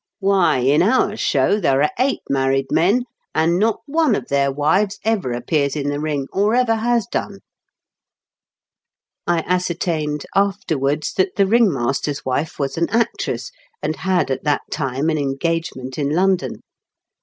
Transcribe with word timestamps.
Why, 0.17 0.57
in 0.57 0.81
our 0.81 1.15
show 1.15 1.59
there 1.59 1.83
are 1.83 1.91
eight 1.99 2.21
married 2.27 2.71
men, 2.71 3.03
and 3.35 3.59
not 3.59 3.81
one 3.85 4.15
of 4.15 4.29
their 4.29 4.51
wives 4.51 4.97
ever 5.05 5.31
appears 5.31 5.75
in 5.75 5.89
the 5.89 5.99
ring, 5.99 6.25
or 6.33 6.55
ever 6.55 6.73
has 6.77 7.05
done." 7.05 7.41
A 9.27 9.29
GYMNASTS 9.29 9.29
OBITICiSM. 9.29 9.33
25& 9.45 9.51
I 9.51 9.53
ascertained 9.55 10.25
afterwards 10.33 11.13
that 11.17 11.35
the 11.35 11.45
ring 11.45 11.71
master's 11.71 12.25
wife 12.25 12.57
was 12.57 12.79
an 12.79 12.89
actress, 12.89 13.51
and 13.83 13.97
had 13.97 14.31
at 14.31 14.43
that 14.43 14.63
time 14.71 15.11
an 15.11 15.19
engagement 15.19 15.99
in 15.99 16.09
London. 16.09 16.61